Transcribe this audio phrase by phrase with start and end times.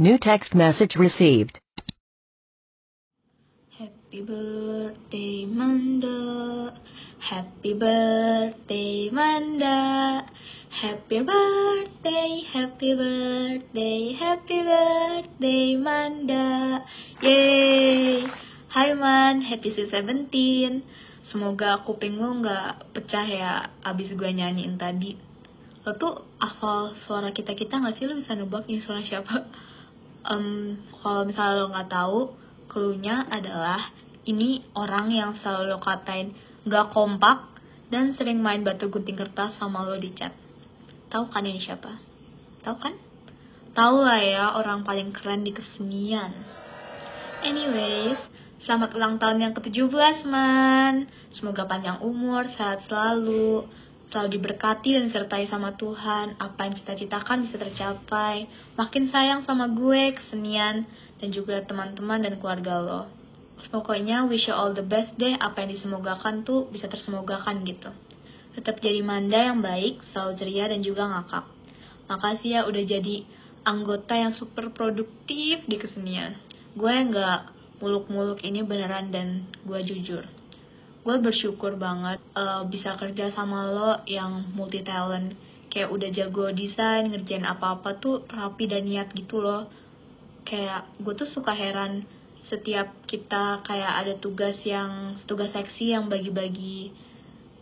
[0.00, 1.60] New text message received.
[3.76, 6.72] Happy birthday Manda.
[7.20, 10.24] Happy birthday Manda.
[10.72, 16.80] Happy birthday, happy birthday, happy birthday Manda.
[17.20, 18.24] Yeay
[18.72, 20.80] Hai Man, happy sweet 17
[21.28, 25.20] Semoga kuping lo gak pecah ya abis gue nyanyiin tadi.
[25.84, 28.08] Lo tuh hafal suara kita-kita gak sih?
[28.08, 29.68] Lo bisa nebak nih suara siapa?
[30.26, 32.18] Um, kalau misalnya lo gak tahu,
[32.68, 33.92] clue-nya adalah
[34.28, 36.36] ini orang yang selalu lo katain
[36.68, 37.50] gak kompak
[37.90, 40.36] dan sering main batu gunting kertas sama lo di chat.
[41.10, 41.98] Tahu kan ini siapa?
[42.62, 42.94] Tahu kan?
[43.74, 46.30] Tahu lah ya orang paling keren di kesenian.
[47.40, 48.20] Anyways,
[48.62, 51.08] selamat ulang tahun yang ke-17 man.
[51.34, 53.66] Semoga panjang umur, sehat selalu,
[54.10, 56.36] selalu diberkati dan disertai sama Tuhan.
[56.36, 58.50] Apa yang cita-citakan bisa tercapai.
[58.74, 60.84] Makin sayang sama gue, kesenian,
[61.22, 63.02] dan juga teman-teman dan keluarga lo.
[63.70, 67.92] Pokoknya wish you all the best deh, apa yang disemogakan tuh bisa tersemogakan gitu.
[68.58, 71.46] Tetap jadi manda yang baik, selalu ceria dan juga ngakak.
[72.10, 73.22] Makasih ya udah jadi
[73.62, 76.34] anggota yang super produktif di kesenian.
[76.74, 77.40] Gue nggak
[77.78, 80.39] muluk-muluk ini beneran dan gue jujur.
[81.00, 85.32] Gue bersyukur banget uh, bisa kerja sama lo yang multi talent.
[85.70, 89.70] Kayak udah jago desain, ngerjain apa-apa tuh rapi dan niat gitu loh.
[90.44, 92.04] Kayak gue tuh suka heran
[92.50, 96.90] setiap kita kayak ada tugas yang tugas seksi yang bagi-bagi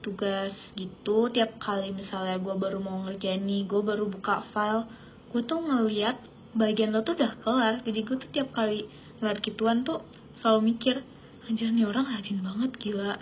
[0.00, 4.88] tugas gitu tiap kali misalnya gue baru mau ngerjain nih gue baru buka file
[5.28, 6.16] gue tuh ngeliat
[6.56, 8.88] bagian lo tuh udah kelar jadi gue tuh tiap kali
[9.20, 10.00] ngeliat gituan tuh
[10.40, 11.04] selalu mikir
[11.50, 13.18] anjir nih orang rajin banget gila.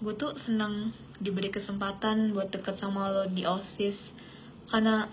[0.00, 4.00] Gue tuh senang diberi kesempatan buat deket sama lo di osis.
[4.72, 5.12] Karena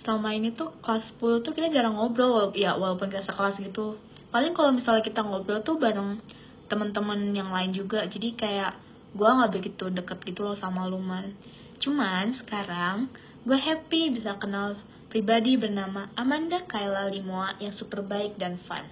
[0.00, 4.00] selama ini tuh kelas 10 tuh kita jarang ngobrol ya walaupun kita sekelas gitu.
[4.32, 6.24] Paling kalau misalnya kita ngobrol tuh bareng
[6.72, 8.08] teman-teman yang lain juga.
[8.08, 8.86] Jadi kayak
[9.16, 11.32] gue nggak begitu deket gitu loh sama Luman
[11.80, 13.08] cuman sekarang
[13.48, 14.76] gue happy bisa kenal
[15.08, 18.84] pribadi bernama Amanda Kayla Limoa yang super baik dan fun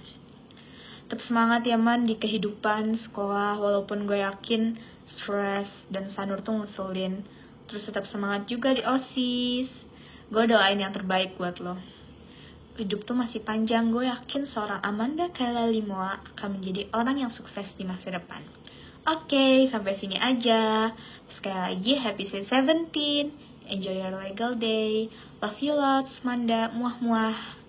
[1.15, 4.75] tetap semangat ya man di kehidupan sekolah walaupun gue yakin
[5.15, 7.23] stress dan sanur tuh ngeselin
[7.71, 9.71] terus tetap semangat juga di osis
[10.35, 11.79] gue doain yang terbaik buat lo
[12.75, 17.71] hidup tuh masih panjang, gue yakin seorang Amanda Kayla Limoa akan menjadi orang yang sukses
[17.79, 18.43] di masa depan.
[19.07, 20.91] Oke, okay, sampai sini aja.
[21.39, 23.71] Sekali lagi, happy sweet 17.
[23.71, 25.07] Enjoy your legal day.
[25.39, 26.75] Love you lots, Manda.
[26.75, 27.64] Muah-muah.